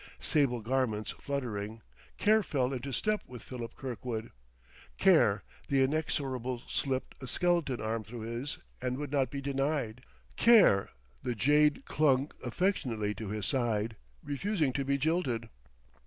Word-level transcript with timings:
Sable 0.19 0.61
garments 0.61 1.11
fluttering, 1.11 1.83
Care 2.17 2.41
fell 2.41 2.73
into 2.73 2.91
step 2.91 3.21
with 3.27 3.43
Philip 3.43 3.75
Kirkwood; 3.75 4.31
Care 4.97 5.43
the 5.67 5.83
inexorable 5.83 6.63
slipped 6.67 7.13
a 7.21 7.27
skeleton 7.27 7.79
arm 7.79 8.03
through 8.03 8.21
his 8.21 8.57
and 8.81 8.97
would 8.97 9.11
not 9.11 9.29
be 9.29 9.41
denied; 9.41 10.01
Care 10.37 10.89
the 11.21 11.35
jade 11.35 11.85
clung 11.85 12.31
affectionately 12.43 13.13
to 13.13 13.27
his 13.27 13.45
side, 13.45 13.95
refusing 14.23 14.73
to 14.73 14.83
be 14.83 14.97
jilted. 14.97 15.49